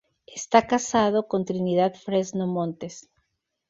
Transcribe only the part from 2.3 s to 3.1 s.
Montes.